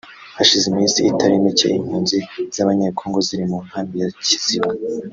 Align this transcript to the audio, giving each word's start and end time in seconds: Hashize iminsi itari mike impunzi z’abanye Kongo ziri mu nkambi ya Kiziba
Hashize 0.37 0.65
iminsi 0.71 0.99
itari 1.09 1.35
mike 1.43 1.67
impunzi 1.79 2.17
z’abanye 2.55 2.87
Kongo 2.99 3.19
ziri 3.27 3.45
mu 3.51 3.57
nkambi 3.67 3.95
ya 4.03 4.07
Kiziba 4.27 4.69